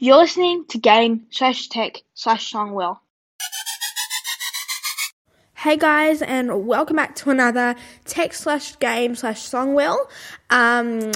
[0.00, 2.98] You're listening to Game slash Tech slash Songwell.
[5.62, 7.74] Hey guys, and welcome back to another
[8.04, 9.98] tech slash game slash songwell
[10.50, 11.10] um,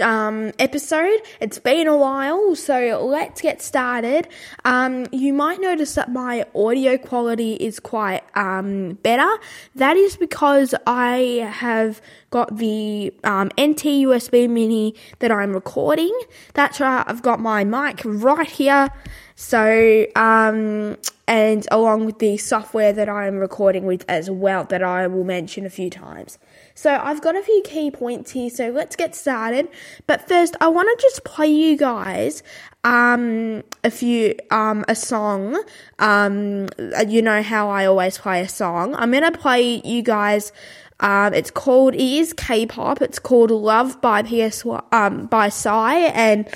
[0.00, 1.18] um, episode.
[1.40, 4.28] It's been a while, so let's get started.
[4.64, 9.28] Um, you might notice that my audio quality is quite um, better.
[9.74, 16.16] That is because I have got the um, NT USB mini that I'm recording.
[16.54, 18.90] That's right, I've got my mic right here.
[19.34, 20.96] So, um,
[21.26, 25.64] and along with the software that I'm recording with as well, that I will mention
[25.64, 26.38] a few times.
[26.74, 29.68] So, I've got a few key points here, so let's get started.
[30.06, 32.42] But first, I want to just play you guys
[32.84, 35.62] um, a few, um, a song.
[35.98, 36.68] Um,
[37.08, 38.94] you know how I always play a song.
[38.94, 40.52] I'm going to play you guys.
[41.00, 43.02] Um, it's called, it is K-pop.
[43.02, 46.48] It's called Love by PS, um, by Psy, and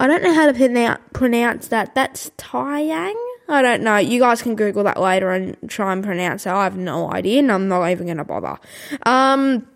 [0.00, 1.94] I don't know how to pronounce that.
[1.94, 3.14] That's Taeyang?
[3.48, 3.96] I don't know.
[3.96, 6.50] You guys can Google that later and try and pronounce it.
[6.50, 8.58] I have no idea, and I'm not even going to bother.
[9.04, 9.66] Um,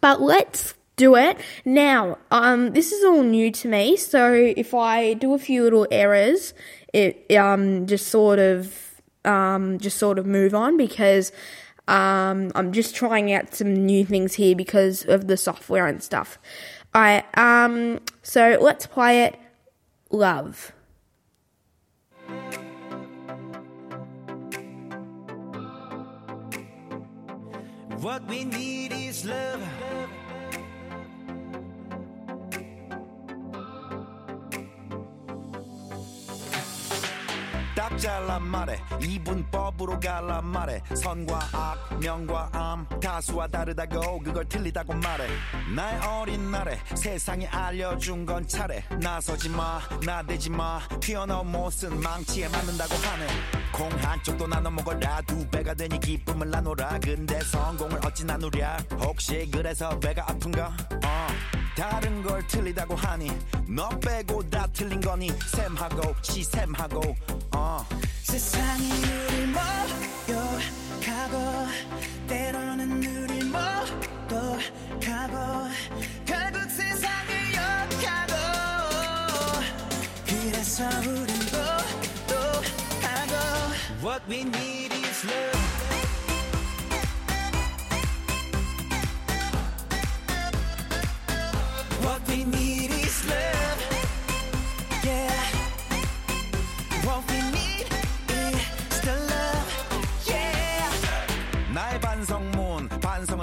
[0.00, 1.38] but let's do it.
[1.64, 5.86] Now, um, this is all new to me, so if I do a few little
[5.90, 6.54] errors,
[6.92, 11.32] it um, just sort of um, just sort of move on because
[11.88, 16.38] um, I'm just trying out some new things here because of the software and stuff.
[16.94, 19.36] Alright, um, so let's play it
[20.10, 20.72] love.
[28.00, 29.62] What we need is love.
[37.96, 38.80] 잘라 말해.
[39.00, 40.82] 이분법으로 갈라 말해.
[40.94, 45.26] 선과 악 명과 암 다수와 다르다고 그걸 틀리다고 말해.
[45.74, 48.84] 나의 어린 날에 세상에 알려준 건 차례.
[49.00, 50.80] 나서지 마 나대지 마.
[51.00, 53.26] 튀어나온 못은 망치에 맞는다고 하네
[54.26, 55.22] 콩 한쪽도 나눠 먹어라.
[55.22, 56.98] 두 배가 되니 기쁨을 나눠라.
[56.98, 58.78] 근데 성공을 어찌 나누랴.
[58.98, 60.76] 혹시 그래서 배가 아픈가?
[61.04, 61.28] 어.
[61.76, 63.30] 다른 걸 틀리다고 하니
[63.68, 65.30] 너 빼고 다 틀린 거니.
[65.54, 67.16] 샘하고 시샘하고
[67.54, 67.86] 어.
[68.24, 69.46] 세상이 우릴
[70.26, 71.68] 모욕하고
[72.26, 74.58] 때로는 우릴 모독하고
[76.26, 78.34] 결국 세상을 욕하고.
[80.26, 81.15] 그래서
[84.16, 85.66] What we need is love.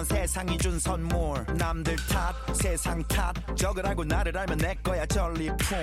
[0.06, 1.46] 세상이 준 선물.
[1.58, 3.34] 남들 탓 세상 탓.
[3.56, 5.78] 적을 알고 나를 알면 내 거야 전리품.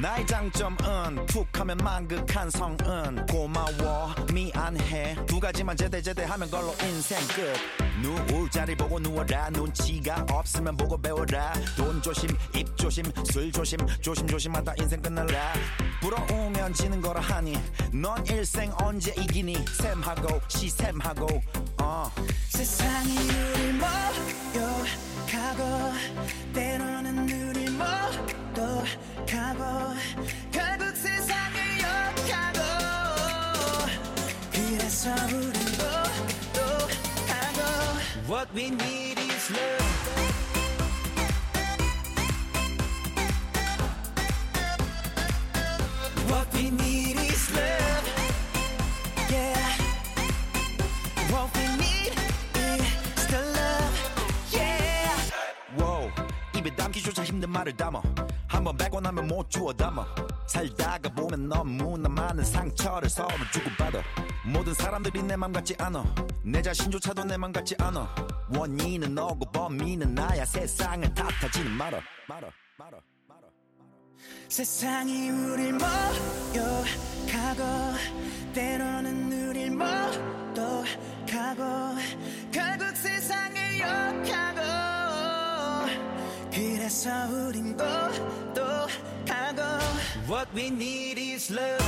[0.00, 4.14] 나의 장점은 툭하면 만극한 성은 고마워.
[4.32, 5.16] 미안해.
[5.26, 7.54] 두 가지만 제대 제대 하면 걸로 인생 끝.
[8.02, 9.50] 누울 자리 보고 누워라.
[9.50, 11.52] 눈치가 없으면 보고 배워라.
[11.76, 15.52] 돈 조심 입 조심 술 조심 조심 조심하다 인생 끝날라.
[16.00, 17.56] 부러우면 지는 거라 하니
[17.92, 19.64] 넌 일생 언제 이기니?
[19.78, 21.42] 샘하고 시샘하고.
[21.82, 22.10] 어.
[22.48, 23.74] 세상이 우릴
[24.54, 25.92] 모욕하고
[26.54, 26.71] 때
[38.42, 39.82] What we need is love
[56.76, 58.02] 담기조차 힘든 말을 담아
[58.48, 60.04] 한번 뱉고 나면 못 주워 담아
[60.46, 64.02] 살다가 보면 너무나 많은 상처를 서로 주고받아
[64.44, 66.04] 모든 사람들이 내 맘 같지 않아
[66.44, 68.12] 내 자신조차도 내 맘 같지 않아.
[68.54, 70.44] 원인은 너고 범인은 나야.
[70.44, 72.48] 세상을 탓하지는 말아 말아
[72.78, 72.98] 말아
[73.28, 73.48] 말아
[74.48, 77.62] 세상이 우릴 모욕하고
[78.52, 81.62] 때로는 우릴 모독하고
[82.52, 84.60] 결국 세상을 욕하고
[86.52, 89.62] 그래서 우린 또또하고
[90.28, 91.82] What we need is love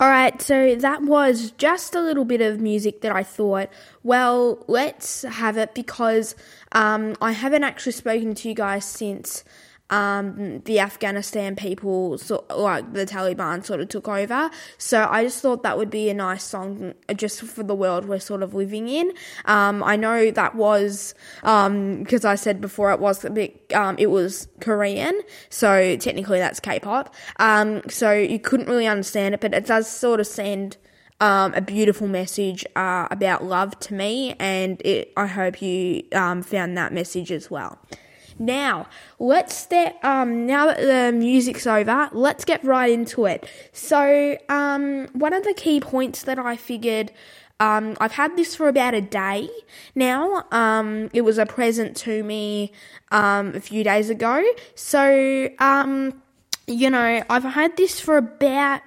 [0.00, 3.68] All right, so that was just a little bit of music that I thought,
[4.02, 6.34] well, let's have it because
[6.72, 9.44] um, I haven't actually spoken to you guys since
[9.90, 14.50] um, the Afghanistan people, so, like the Taliban, sort of took over.
[14.78, 18.20] So I just thought that would be a nice song just for the world we're
[18.20, 19.12] sort of living in.
[19.44, 23.96] Um, I know that was because um, I said before it was a bit, um,
[23.98, 27.14] it was Korean, so technically that's K-pop.
[27.38, 30.76] Um, so you couldn't really understand it, but it does sort of send.
[31.22, 36.40] Um, a beautiful message uh, about love to me, and it, I hope you um,
[36.40, 37.78] found that message as well.
[38.40, 38.86] Now,
[39.18, 43.46] let's get, um, now that the music's over, let's get right into it.
[43.72, 47.12] So, um, one of the key points that I figured,
[47.60, 49.50] um, I've had this for about a day
[49.94, 50.46] now.
[50.50, 52.72] Um, it was a present to me,
[53.12, 54.42] um, a few days ago.
[54.74, 56.22] So, um,
[56.66, 58.80] you know, I've had this for about,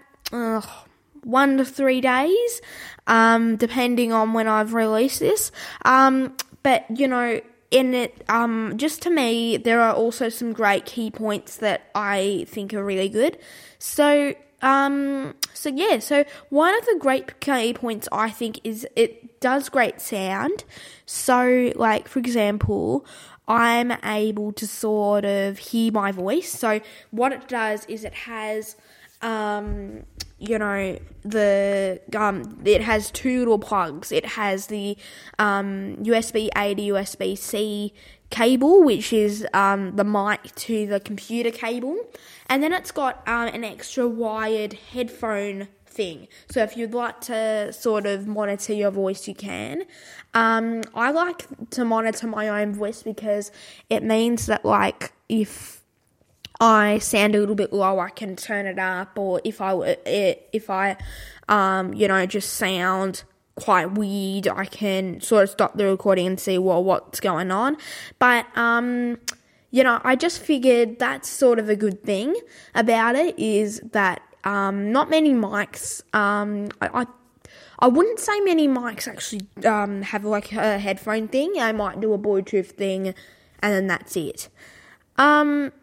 [1.23, 2.61] one to three days,
[3.07, 5.51] um, depending on when I've released this.
[5.85, 7.39] Um, but you know,
[7.73, 12.45] in it, um, just to me, there are also some great key points that I
[12.47, 13.39] think are really good.
[13.79, 19.39] So, um, so yeah, so one of the great key points I think is it
[19.41, 20.63] does great sound.
[21.07, 23.07] So, like for example,
[23.47, 26.51] I'm able to sort of hear my voice.
[26.51, 26.79] So,
[27.09, 28.75] what it does is it has
[29.23, 30.03] um,
[30.37, 34.11] you know the um it has two little plugs.
[34.11, 34.97] It has the
[35.39, 37.93] um USB A to USB C
[38.29, 41.97] cable, which is um the mic to the computer cable,
[42.47, 46.27] and then it's got um an extra wired headphone thing.
[46.49, 49.83] So if you'd like to sort of monitor your voice, you can.
[50.33, 53.51] Um, I like to monitor my own voice because
[53.89, 55.82] it means that like if
[56.63, 60.69] I sound a little bit low, I can turn it up, or if I if
[60.69, 60.95] I,
[61.49, 63.25] um, you know, just sound
[63.55, 67.75] quite weird, I can sort of stop the recording and see well what's going on.
[68.17, 69.17] But um,
[69.71, 72.33] you know, I just figured that's sort of a good thing
[72.73, 76.01] about it is that um, not many mics.
[76.15, 77.05] Um, I, I
[77.79, 81.55] I wouldn't say many mics actually um, have like a headphone thing.
[81.59, 83.07] I might do a Bluetooth thing,
[83.61, 84.47] and then that's it.
[85.17, 85.73] Um,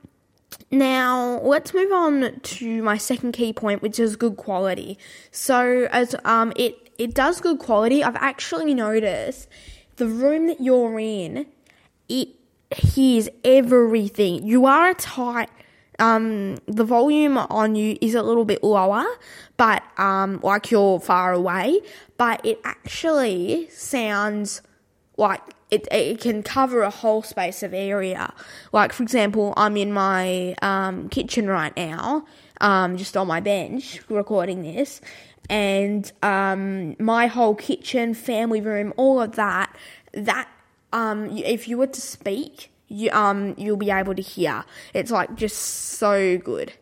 [0.71, 4.99] now, let's move on to my second key point, which is good quality.
[5.31, 8.05] So, as um, it it does good quality.
[8.05, 9.49] I've actually noticed
[9.97, 11.47] the room that you're in,
[12.09, 12.29] it
[12.75, 14.47] hears everything.
[14.47, 15.51] You are a tight.
[15.99, 19.05] Um, the volume on you is a little bit lower,
[19.57, 21.81] but um, like you're far away,
[22.17, 24.63] but it actually sounds
[25.19, 28.33] like it, it can cover a whole space of area.
[28.73, 32.25] Like, for example, I'm in my um, kitchen right now,
[32.61, 35.01] um, just on my bench, recording this,
[35.49, 39.77] and um, my whole kitchen, family room, all of that,
[40.13, 40.49] that,
[40.93, 44.65] um, if you were to speak, you, um, you'll be able to hear.
[44.95, 46.73] It's like just so good.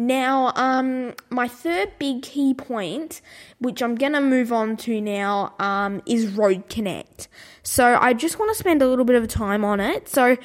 [0.00, 3.20] Now, um, my third big key point,
[3.58, 7.28] which I'm gonna move on to now, um, is Rode Connect.
[7.62, 10.08] So I just want to spend a little bit of time on it.
[10.08, 10.38] So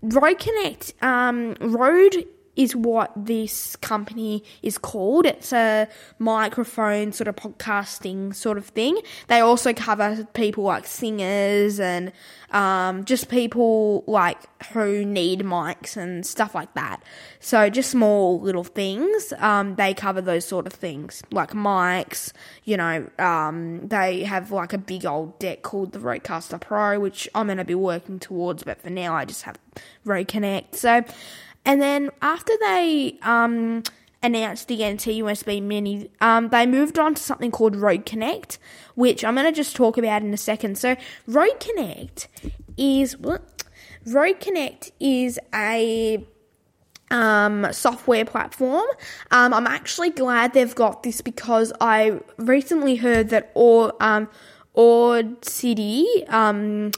[0.00, 5.24] Rode Connect, um, Rode is what this company is called.
[5.24, 8.98] It's a microphone sort of podcasting sort of thing.
[9.28, 12.12] They also cover people like singers and
[12.50, 14.38] um, just people like
[14.72, 17.02] who need mics and stuff like that.
[17.40, 19.32] So just small little things.
[19.38, 22.32] Um, they cover those sort of things like mics.
[22.64, 27.28] You know, um, they have like a big old deck called the Rodecaster Pro, which
[27.34, 28.62] I'm going to be working towards.
[28.62, 29.58] But for now, I just have
[30.04, 30.74] Rode Connect.
[30.74, 31.02] So
[31.64, 33.82] and then after they um,
[34.22, 38.58] announced the NT USB Mini, um, they moved on to something called Rode Connect,
[38.94, 40.78] which I'm going to just talk about in a second.
[40.78, 42.28] So Rode Connect
[42.76, 43.64] is what?
[44.06, 46.26] Rode Connect is a
[47.12, 48.86] um, software platform.
[49.30, 54.28] Um, I'm actually glad they've got this because I recently heard that all um,
[55.42, 56.90] City um,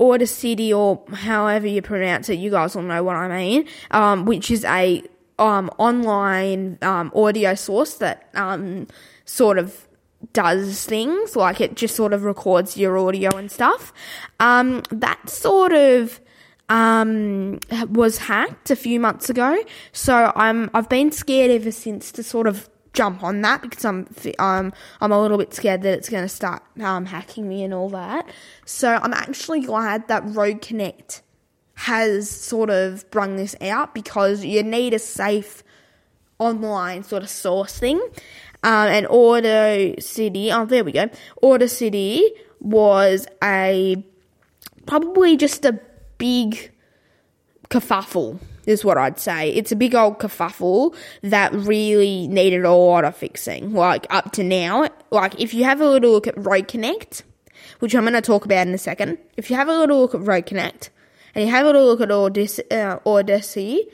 [0.00, 4.50] Audacity or however you pronounce it, you guys will know what I mean, um, which
[4.50, 5.02] is a
[5.38, 8.86] um, online um, audio source that um,
[9.24, 9.86] sort of
[10.32, 13.92] does things like it just sort of records your audio and stuff.
[14.40, 16.20] Um, that sort of
[16.68, 19.56] um, was hacked a few months ago,
[19.92, 24.08] so I'm I've been scared ever since to sort of jump on that because I'm
[24.40, 27.72] um I'm a little bit scared that it's going to start um, hacking me and
[27.72, 28.28] all that.
[28.66, 31.22] So I'm actually glad that Rode Connect
[31.74, 35.62] has sort of brung this out because you need a safe
[36.40, 38.00] online sort of source thing.
[38.64, 41.08] Um, and City, oh, there we go.
[41.40, 42.28] Auto City
[42.58, 44.02] was a
[44.86, 45.78] probably just a
[46.18, 46.72] big
[47.70, 49.50] kerfuffle, is what I'd say.
[49.50, 53.72] It's a big old kerfuffle that really needed a lot of fixing.
[53.72, 57.24] Like up to now, like if you have a little look at Rode Connect,
[57.78, 59.18] which I'm going to talk about in a second.
[59.36, 60.90] If you have a little look at Rode Connect
[61.34, 63.86] and you have a little look at Audac- uh, Audacity,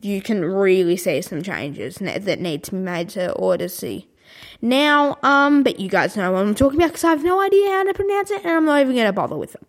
[0.00, 4.08] you can really see some changes that need to be made to Odyssey.
[4.60, 7.68] Now, um, but you guys know what I'm talking about because I have no idea
[7.68, 9.64] how to pronounce it and I'm not even going to bother with them.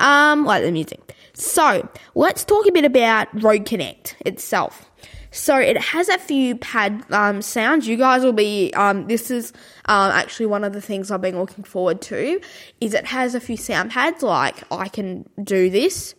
[0.00, 1.14] Um, like the music.
[1.42, 4.88] So, let's talk a bit about Rode Connect itself.
[5.32, 7.88] So it has a few pad um, sounds.
[7.88, 8.72] You guys will be.
[8.74, 9.52] Um, this is
[9.86, 12.40] um, actually one of the things I've been looking forward to.
[12.80, 16.14] Is it has a few sound pads like I can do this.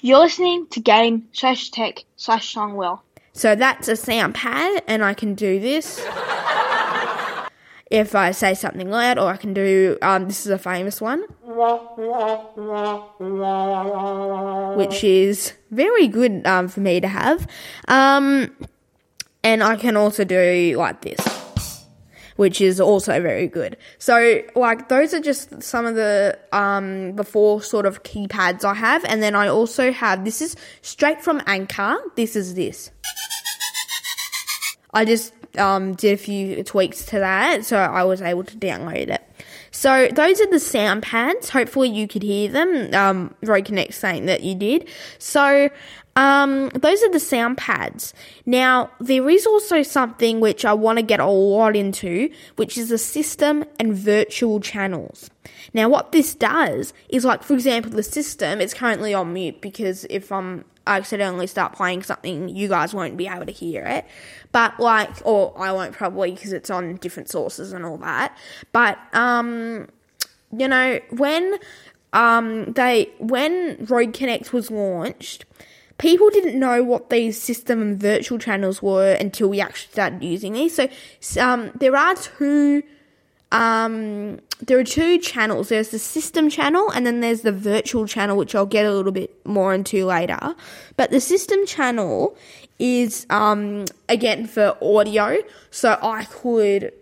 [0.00, 3.00] You're listening to Game slash Tech slash Songwell.
[3.34, 5.98] So that's a sound pad, and I can do this.
[7.90, 9.98] if I say something loud, or I can do.
[10.02, 11.24] Um, this is a famous one
[14.76, 17.46] which is very good um, for me to have.
[17.88, 18.56] Um,
[19.44, 21.86] and I can also do like this,
[22.36, 23.76] which is also very good.
[23.98, 28.74] So, like, those are just some of the um, the four sort of keypads I
[28.74, 31.96] have, and then I also have this is straight from Anchor.
[32.16, 32.90] This is this.
[34.94, 39.08] I just um, did a few tweaks to that, so I was able to download
[39.08, 39.22] it.
[39.72, 41.48] So those are the sound pads.
[41.48, 42.94] Hopefully you could hear them.
[42.94, 44.88] Um, Rode Connect saying that you did.
[45.18, 45.70] So
[46.14, 48.12] um, those are the sound pads.
[48.44, 52.90] Now, there is also something which I want to get a lot into, which is
[52.90, 55.30] the system and virtual channels.
[55.72, 60.04] Now, what this does is, like, for example, the system is currently on mute because
[60.10, 64.04] if I'm accidentally start playing something, you guys won't be able to hear it.
[64.52, 68.36] But like, or I won't probably because it's on different sources and all that.
[68.72, 69.88] But um,
[70.56, 71.58] you know, when
[72.12, 75.44] um they when Rode Connect was launched,
[75.98, 80.52] people didn't know what these system and virtual channels were until we actually started using
[80.54, 80.74] these.
[80.74, 80.88] So
[81.40, 82.82] um, there are two
[83.52, 85.68] um, there are two channels.
[85.68, 89.12] There's the system channel and then there's the virtual channel, which I'll get a little
[89.12, 90.56] bit more into later.
[90.96, 92.36] But the system channel
[92.78, 95.36] is, um, again for audio.
[95.70, 96.92] So I could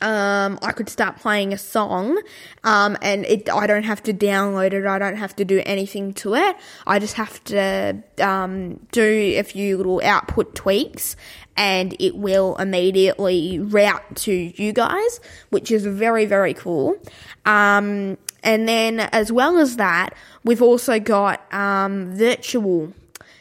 [0.00, 2.20] um, I could start playing a song,
[2.64, 4.86] um, and it, I don't have to download it.
[4.86, 6.56] I don't have to do anything to it.
[6.86, 11.16] I just have to um, do a few little output tweaks,
[11.56, 16.96] and it will immediately route to you guys, which is very very cool.
[17.44, 20.10] Um, and then as well as that,
[20.44, 22.92] we've also got um, virtual.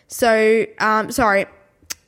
[0.07, 1.45] So um, sorry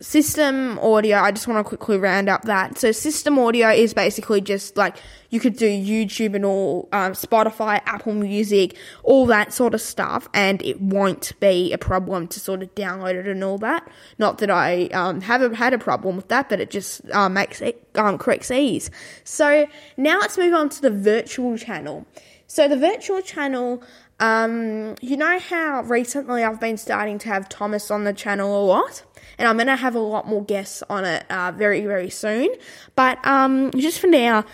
[0.02, 2.78] system audio, I just want to quickly round up that.
[2.78, 4.98] So system audio is basically just like
[5.30, 10.28] you could do YouTube and all, um, Spotify, Apple Music, all that sort of stuff,
[10.34, 13.88] and it won't be a problem to sort of download it and all that.
[14.18, 17.62] Not that I um, haven't had a problem with that, but it just uh, makes
[17.62, 18.20] it um,
[18.52, 18.90] ease.
[19.24, 19.68] So
[19.98, 22.06] now let's move on to the virtual channel.
[22.48, 23.84] So the virtual channel.
[24.20, 28.64] Um, you know how recently I've been starting to have Thomas on the channel a
[28.64, 29.02] lot?
[29.42, 32.50] And I'm gonna have a lot more guests on it uh, very very soon.
[32.96, 34.46] But um, just for now.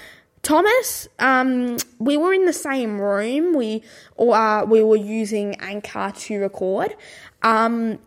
[0.43, 3.53] Thomas, um, we were in the same room.
[3.53, 3.83] We
[4.17, 6.95] uh, we were using Anchor to record,
[7.41, 7.99] um,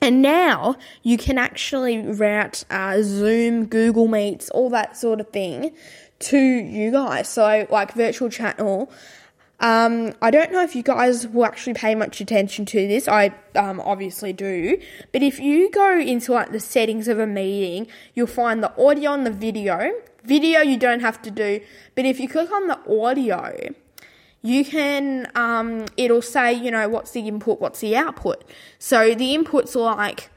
[0.00, 5.72] and now you can actually route uh, Zoom, Google Meets, all that sort of thing
[6.20, 7.28] to you guys.
[7.28, 8.92] So like virtual channel
[9.60, 13.08] um, I don't know if you guys will actually pay much attention to this.
[13.08, 14.80] I um, obviously do.
[15.12, 19.12] But if you go into like the settings of a meeting, you'll find the audio
[19.12, 19.92] and the video.
[20.24, 21.60] Video you don't have to do,
[21.94, 23.72] but if you click on the audio,
[24.42, 28.44] you can um, it'll say you know what's the input, what's the output.
[28.78, 30.30] So the inputs are like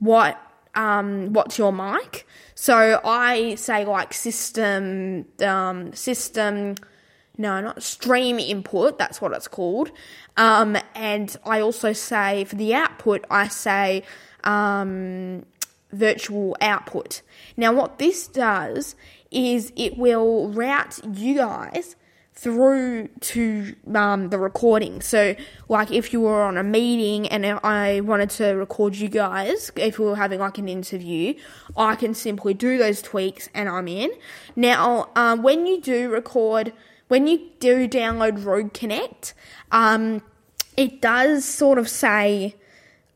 [0.00, 0.38] what
[0.74, 2.26] um, what's your mic.
[2.54, 6.74] So I say like system um, system
[7.38, 9.92] no, not stream input, that's what it's called.
[10.36, 14.02] Um, and I also say for the output, I say
[14.42, 15.46] um,
[15.92, 17.22] virtual output.
[17.56, 18.96] Now, what this does
[19.30, 21.94] is it will route you guys
[22.38, 25.00] through to um, the recording.
[25.00, 25.34] So,
[25.68, 29.98] like if you were on a meeting and I wanted to record you guys, if
[29.98, 31.34] we were having like an interview,
[31.76, 34.10] I can simply do those tweaks and I'm in.
[34.54, 36.72] Now, um, when you do record
[37.08, 39.34] when you do download Rode Connect,
[39.72, 40.22] um,
[40.76, 42.54] it does sort of say,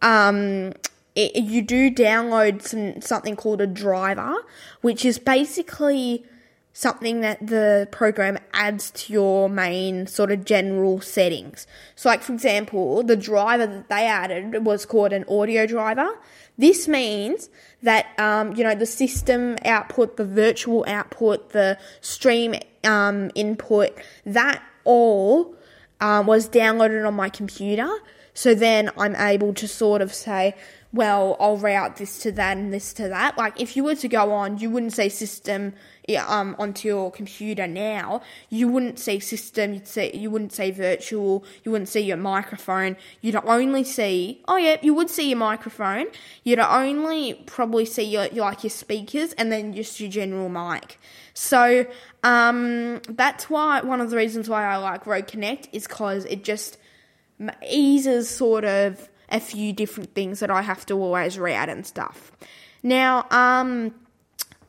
[0.00, 0.72] um,
[1.14, 4.34] it, you do download some something called a driver,
[4.80, 6.25] which is basically
[6.72, 11.66] something that the program adds to your main sort of general settings.
[11.94, 16.18] So, like for example, the driver that they added was called an audio driver.
[16.56, 17.50] This means
[17.82, 23.90] that um, you know the system output, the virtual output, the stream um, input,
[24.26, 25.54] that all
[26.00, 27.90] um, was downloaded on my computer.
[28.34, 30.54] So then I'm able to sort of say,
[30.94, 33.38] well, I'll route this to that and this to that.
[33.38, 35.72] Like if you were to go on, you wouldn't say system
[36.26, 38.20] um, onto your computer now.
[38.50, 39.72] You wouldn't say system.
[39.72, 41.44] You'd say you wouldn't say virtual.
[41.64, 42.99] You wouldn't see your microphone.
[43.22, 44.42] You'd only see.
[44.46, 46.08] Oh yeah, you would see your microphone.
[46.44, 50.99] You'd only probably see your, your like your speakers and then just your general mic.
[51.32, 51.87] So
[52.22, 56.44] um, that's why one of the reasons why I like Rode Connect is because it
[56.44, 56.76] just
[57.66, 62.30] eases sort of a few different things that I have to always route and stuff.
[62.82, 63.94] Now, um,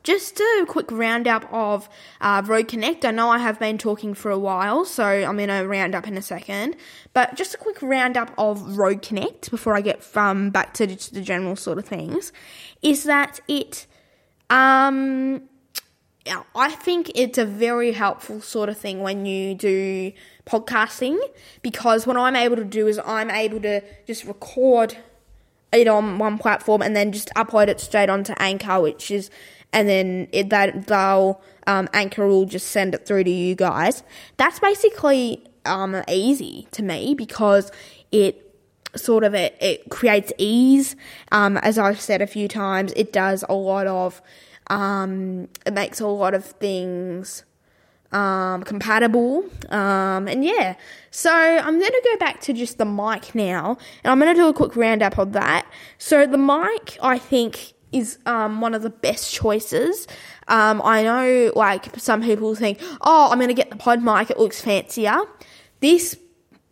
[0.04, 1.88] just a quick roundup of
[2.20, 3.04] uh, Rode Connect.
[3.04, 6.06] I know I have been talking for a while, so I'm going to round up
[6.06, 6.76] in a second.
[7.14, 11.22] But just a quick roundup of Rode Connect before I get from back to the
[11.22, 12.32] general sort of things
[12.82, 13.86] is that it,
[14.50, 15.42] um,
[16.54, 20.12] I think it's a very helpful sort of thing when you do
[20.46, 21.18] podcasting
[21.62, 24.96] because what I'm able to do is I'm able to just record
[25.72, 29.30] it on one platform and then just upload it straight onto Anchor, which is,
[29.72, 34.02] and then it, that they'll um, Anchor will just send it through to you guys.
[34.36, 37.72] That's basically um, easy to me because
[38.12, 38.40] it
[38.94, 40.94] sort of it, it creates ease.
[41.32, 44.22] Um, as I've said a few times, it does a lot of
[44.68, 47.44] um, it makes a lot of things
[48.14, 49.44] um, compatible.
[49.68, 50.76] Um, and yeah,
[51.10, 54.40] so I'm going to go back to just the mic now, and I'm going to
[54.40, 55.66] do a quick roundup of that.
[55.98, 60.06] So the mic, I think, is um, one of the best choices.
[60.48, 64.38] Um, I know, like some people think, oh, I'm going to get the PodMic; it
[64.38, 65.20] looks fancier.
[65.80, 66.16] This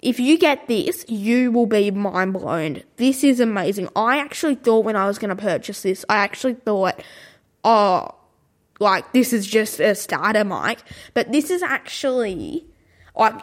[0.01, 2.83] if you get this, you will be mind blown.
[2.97, 3.89] This is amazing.
[3.95, 7.01] I actually thought when I was going to purchase this, I actually thought,
[7.63, 8.09] oh,
[8.81, 10.83] like this is just a starter mic,
[11.15, 12.67] but this is actually
[13.17, 13.41] like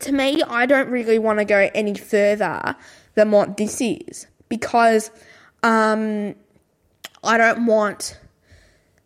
[0.00, 2.76] to me, I don't really want to go any further
[3.14, 5.10] than what this is because
[5.62, 6.34] um,
[7.22, 8.18] I don't want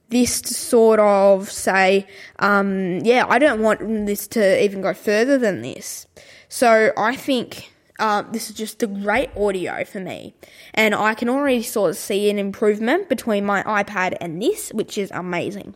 [0.09, 2.07] this to sort of say,
[2.39, 6.07] um, yeah, I don't want this to even go further than this.
[6.49, 10.35] So I think uh, this is just the great audio for me.
[10.75, 14.99] And I can already sort of see an improvement between my iPad and this, which
[14.99, 15.75] is amazing.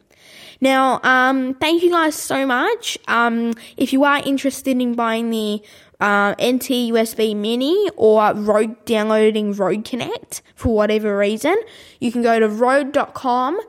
[0.60, 2.98] Now, um, thank you guys so much.
[3.08, 5.62] Um, if you are interested in buying the
[6.00, 11.56] uh, NT USB Mini or Rode downloading Rode Connect for whatever reason,
[11.98, 13.60] you can go to rode.com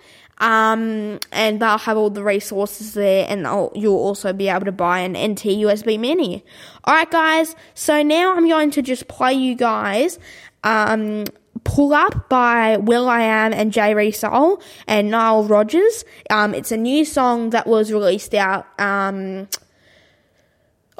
[0.42, 3.44] um, and they'll have all the resources there, and
[3.76, 6.44] you'll also be able to buy an NT USB Mini.
[6.84, 7.56] All right, guys.
[7.76, 10.20] So now I'm going to just play you guys.
[10.64, 11.26] Um,
[11.64, 13.94] Pull Up by will.i.am and J.
[13.94, 16.04] Rey Soul and Nile Rodgers.
[16.32, 19.48] Um, it's a new song that was released out um,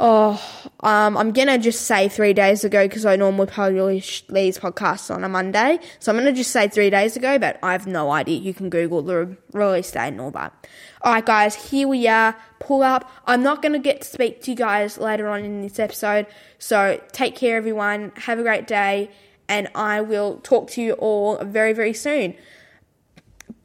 [0.04, 0.42] Oh,
[0.80, 5.24] um, I'm gonna just say three days ago because I normally publish these podcasts on
[5.24, 5.78] a Monday.
[6.00, 8.40] So I'm gonna just say three days ago, but I have no idea.
[8.40, 10.68] You can Google the release date and all that.
[11.06, 12.36] Alright, guys, here we are.
[12.58, 13.12] Pull up.
[13.28, 16.26] I'm not gonna get to speak to you guys later on in this episode.
[16.58, 18.12] So take care, everyone.
[18.16, 19.12] Have a great day,
[19.48, 22.34] and I will talk to you all very, very soon.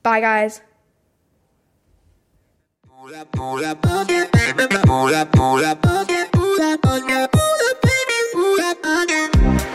[0.02, 0.60] Bye, guys.
[2.94, 3.80] Pull up, pull up,
[5.32, 6.25] pull up,
[6.56, 9.65] pull up, pull up, pull baby, up, pull up.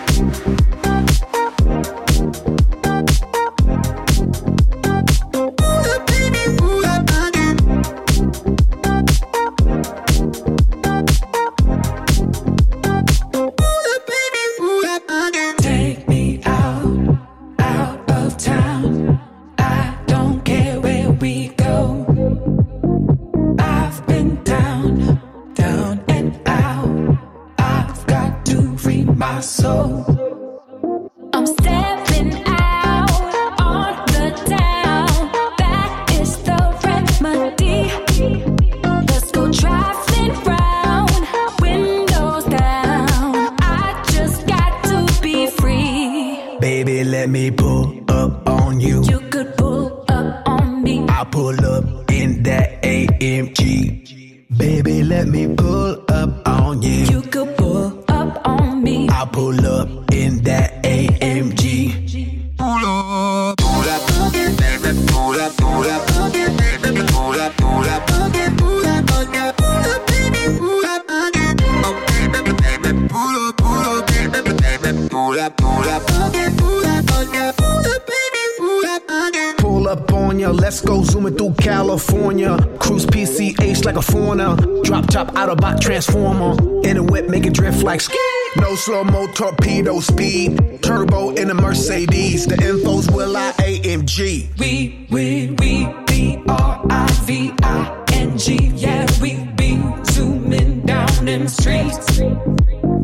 [85.12, 86.56] chop Autobot transformer.
[86.88, 88.17] In a whip, make it drift like ski.
[88.58, 90.82] No slow mo torpedo speed.
[90.82, 92.47] Turbo in a Mercedes.
[92.47, 94.58] The info's will I AMG.
[94.58, 98.71] We, we, we, B R I V I N G.
[98.76, 102.21] Yeah, we be zooming down them streets.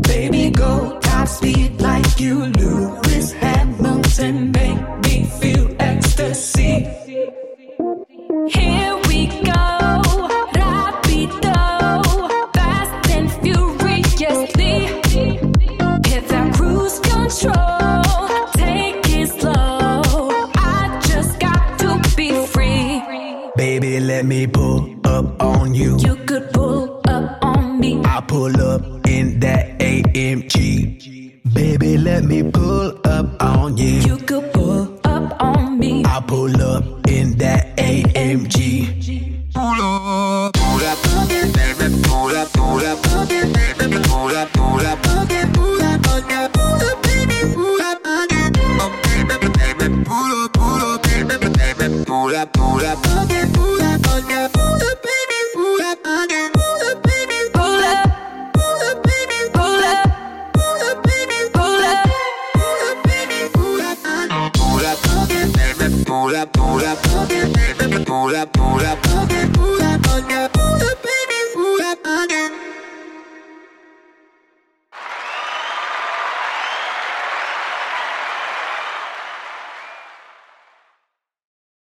[0.08, 2.48] Baby, go top speed like you